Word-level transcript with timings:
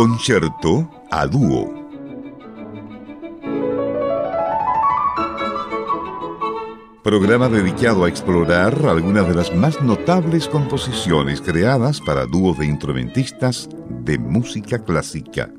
Concierto 0.00 0.88
a 1.10 1.26
dúo. 1.26 1.74
Programa 7.04 7.50
dedicado 7.50 8.04
a 8.04 8.08
explorar 8.08 8.86
algunas 8.86 9.28
de 9.28 9.34
las 9.34 9.54
más 9.54 9.82
notables 9.82 10.48
composiciones 10.48 11.42
creadas 11.42 12.00
para 12.00 12.24
dúos 12.24 12.56
de 12.56 12.64
instrumentistas 12.64 13.68
de 13.90 14.16
música 14.16 14.82
clásica. 14.82 15.52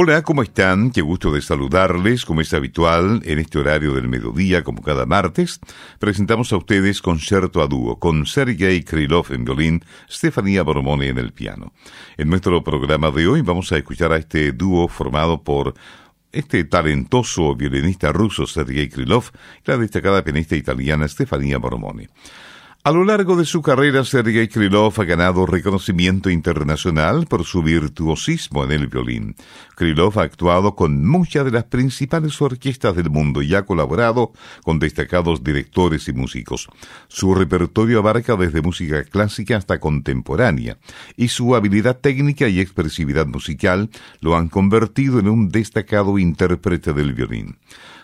Hola, 0.00 0.22
¿cómo 0.22 0.44
están? 0.44 0.92
Qué 0.92 1.00
gusto 1.00 1.32
de 1.32 1.42
saludarles, 1.42 2.24
como 2.24 2.40
es 2.40 2.54
habitual, 2.54 3.20
en 3.24 3.40
este 3.40 3.58
horario 3.58 3.94
del 3.94 4.06
mediodía, 4.06 4.62
como 4.62 4.80
cada 4.80 5.06
martes. 5.06 5.58
Presentamos 5.98 6.52
a 6.52 6.56
ustedes 6.56 7.02
Concierto 7.02 7.60
a 7.60 7.66
dúo, 7.66 7.98
con 7.98 8.24
Sergei 8.24 8.84
Krylov 8.84 9.32
en 9.32 9.44
violín, 9.44 9.84
Stefania 10.08 10.62
Boromone 10.62 11.08
en 11.08 11.18
el 11.18 11.32
piano. 11.32 11.72
En 12.16 12.30
nuestro 12.30 12.62
programa 12.62 13.10
de 13.10 13.26
hoy 13.26 13.42
vamos 13.42 13.72
a 13.72 13.76
escuchar 13.76 14.12
a 14.12 14.18
este 14.18 14.52
dúo 14.52 14.86
formado 14.86 15.42
por 15.42 15.74
este 16.30 16.62
talentoso 16.62 17.56
violinista 17.56 18.12
ruso 18.12 18.46
Sergei 18.46 18.88
Krylov 18.88 19.24
y 19.66 19.68
la 19.68 19.78
destacada 19.78 20.22
pianista 20.22 20.54
italiana 20.54 21.08
Stefania 21.08 21.58
Boromone. 21.58 22.08
A 22.84 22.92
lo 22.92 23.04
largo 23.04 23.36
de 23.36 23.44
su 23.44 23.60
carrera, 23.60 24.04
Sergei 24.04 24.46
Krylov 24.46 24.94
ha 25.00 25.04
ganado 25.04 25.46
reconocimiento 25.46 26.30
internacional 26.30 27.26
por 27.26 27.44
su 27.44 27.60
virtuosismo 27.60 28.62
en 28.64 28.70
el 28.70 28.86
violín. 28.86 29.34
Krylov 29.74 30.20
ha 30.20 30.22
actuado 30.22 30.76
con 30.76 31.04
muchas 31.04 31.44
de 31.44 31.50
las 31.50 31.64
principales 31.64 32.40
orquestas 32.40 32.94
del 32.94 33.10
mundo 33.10 33.42
y 33.42 33.52
ha 33.56 33.66
colaborado 33.66 34.32
con 34.62 34.78
destacados 34.78 35.42
directores 35.42 36.06
y 36.06 36.12
músicos. 36.12 36.68
Su 37.08 37.34
repertorio 37.34 37.98
abarca 37.98 38.36
desde 38.36 38.62
música 38.62 39.02
clásica 39.02 39.56
hasta 39.56 39.80
contemporánea, 39.80 40.78
y 41.16 41.28
su 41.28 41.56
habilidad 41.56 41.98
técnica 41.98 42.48
y 42.48 42.60
expresividad 42.60 43.26
musical 43.26 43.90
lo 44.20 44.36
han 44.36 44.48
convertido 44.48 45.18
en 45.18 45.28
un 45.28 45.48
destacado 45.48 46.16
intérprete 46.16 46.92
del 46.92 47.12
violín. 47.12 47.58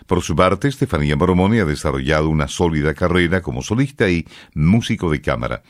Por 0.05 0.21
su 0.21 0.35
parte, 0.35 0.67
Estefanía 0.67 1.15
Boromoni 1.15 1.59
ha 1.59 1.65
desarrollado 1.65 2.29
una 2.29 2.47
sólida 2.47 2.93
carrera 2.93 3.41
como 3.41 3.63
solista 3.63 4.07
y 4.07 4.27
músico 4.53 5.09
de 5.09 5.21
cámara. 5.21 5.63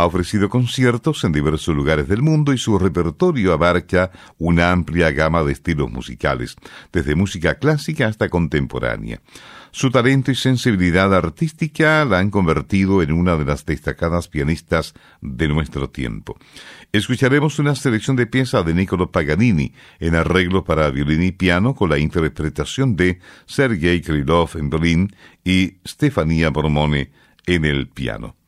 Ha 0.00 0.06
ofrecido 0.06 0.48
conciertos 0.48 1.24
en 1.24 1.32
diversos 1.32 1.76
lugares 1.76 2.08
del 2.08 2.22
mundo 2.22 2.54
y 2.54 2.58
su 2.58 2.78
repertorio 2.78 3.52
abarca 3.52 4.10
una 4.38 4.72
amplia 4.72 5.10
gama 5.10 5.42
de 5.42 5.52
estilos 5.52 5.90
musicales, 5.90 6.56
desde 6.90 7.14
música 7.14 7.56
clásica 7.56 8.06
hasta 8.06 8.30
contemporánea. 8.30 9.20
Su 9.72 9.90
talento 9.90 10.30
y 10.30 10.36
sensibilidad 10.36 11.14
artística 11.14 12.02
la 12.06 12.18
han 12.18 12.30
convertido 12.30 13.02
en 13.02 13.12
una 13.12 13.36
de 13.36 13.44
las 13.44 13.66
destacadas 13.66 14.28
pianistas 14.28 14.94
de 15.20 15.48
nuestro 15.48 15.90
tiempo. 15.90 16.38
Escucharemos 16.92 17.58
una 17.58 17.74
selección 17.74 18.16
de 18.16 18.26
piezas 18.26 18.64
de 18.64 18.72
Niccolo 18.72 19.10
Paganini 19.10 19.74
en 19.98 20.14
arreglos 20.14 20.64
para 20.64 20.88
violín 20.88 21.24
y 21.24 21.32
piano 21.32 21.74
con 21.74 21.90
la 21.90 21.98
interpretación 21.98 22.96
de 22.96 23.18
Sergei 23.44 24.00
Krylov 24.00 24.52
en 24.54 24.70
violín 24.70 25.14
y 25.44 25.74
Stefania 25.86 26.48
Bormone 26.48 27.12
en 27.44 27.66
el 27.66 27.86
piano. 27.86 28.39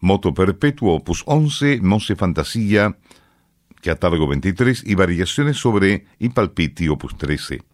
Moto 0.00 0.34
Perpetuo 0.34 0.94
Opus 0.94 1.22
11, 1.26 1.80
Mose 1.82 2.16
Fantasía, 2.16 2.96
Catálogo 3.82 4.26
23 4.26 4.82
y 4.86 4.94
variaciones 4.94 5.58
sobre 5.58 6.06
Impalpiti 6.18 6.88
Opus 6.88 7.16
13. 7.16 7.69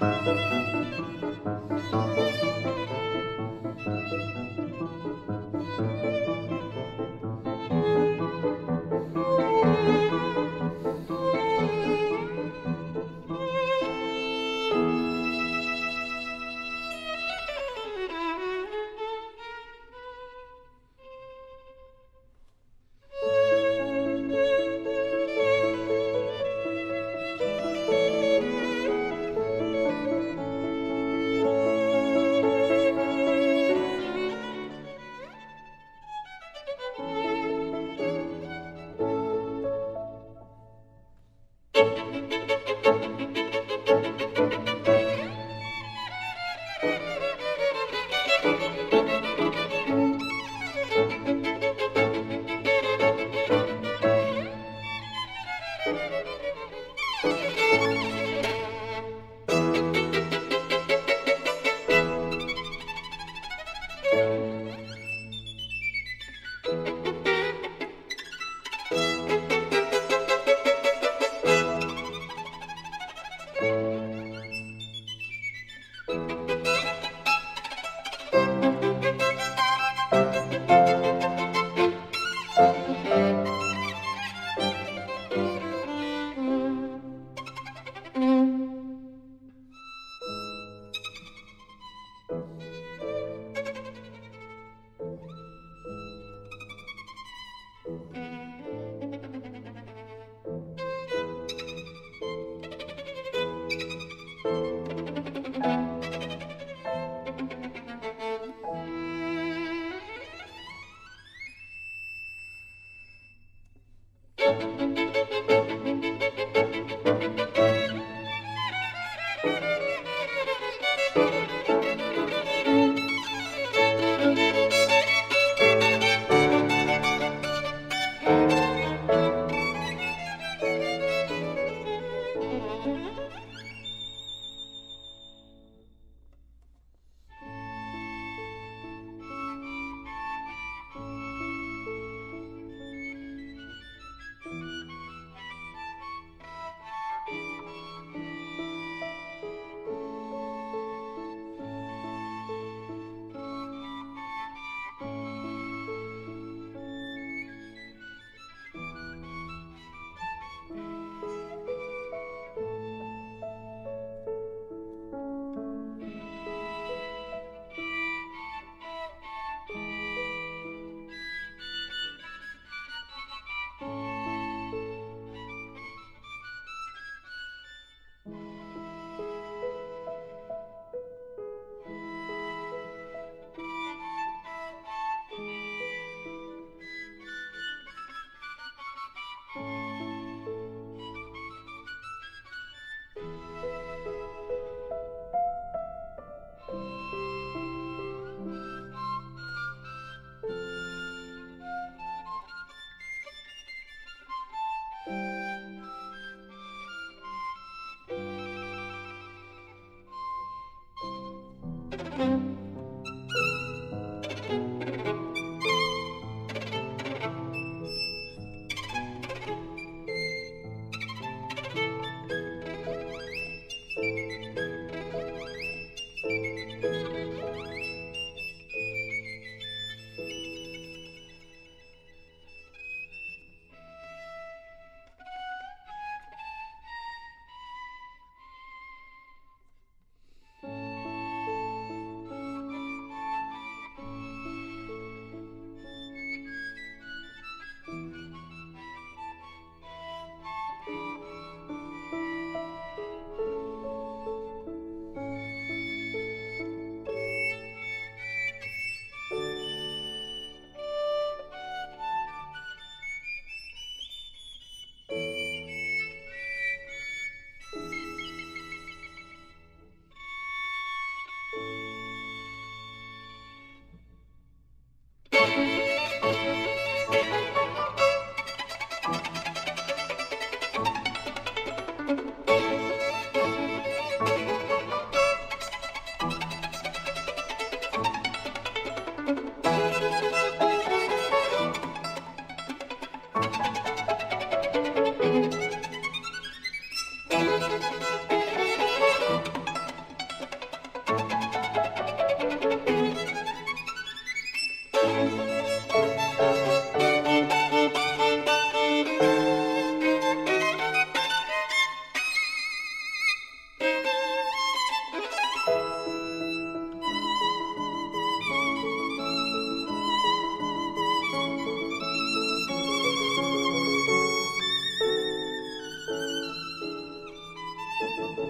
Thank 0.00 0.26
you. 4.12 4.37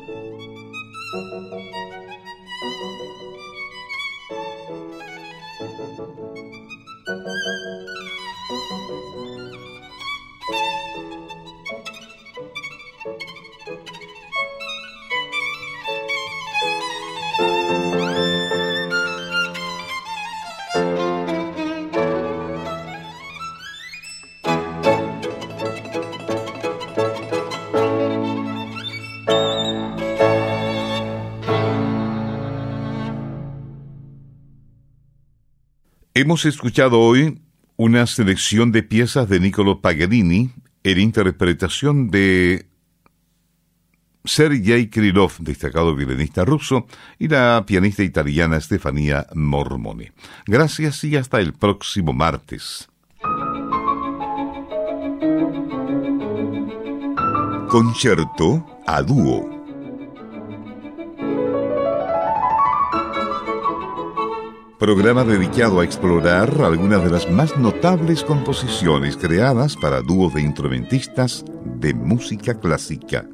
Thank 0.09 0.33
you. 3.23 3.38
Hemos 36.21 36.47
escuchado 36.47 36.99
hoy 36.99 37.41
una 37.77 38.05
selección 38.09 38.73
de 38.73 38.83
piezas 38.83 39.29
de 39.29 39.39
Niccolo 39.39 39.81
Paganini 39.81 40.51
en 40.83 40.99
interpretación 40.99 42.11
de 42.11 42.67
Sergei 44.25 44.91
Krylov, 44.91 45.35
destacado 45.39 45.95
violinista 45.95 46.45
ruso, 46.45 46.89
y 47.21 47.29
la 47.29 47.63
pianista 47.65 48.03
italiana 48.03 48.61
Stefania 48.61 49.29
Mormone. 49.33 50.13
Gracias 50.45 51.05
y 51.05 51.15
hasta 51.15 51.39
el 51.39 51.53
próximo 51.53 52.13
martes. 52.13 52.89
Concierto 57.69 58.67
a 58.89 59.03
dúo. 59.03 59.58
Programa 64.79 65.25
dedicado 65.25 65.81
a 65.81 65.85
explorar 65.85 66.63
algunas 66.63 67.03
de 67.03 67.11
las 67.11 67.29
más 67.29 67.57
notables 67.59 68.23
composiciones 68.23 69.17
creadas 69.17 69.77
para 69.77 70.03
dúos 70.03 70.35
de 70.35 70.43
instrumentistas 70.43 71.45
de 71.65 71.95
música 71.95 72.55
clásica. 72.55 73.27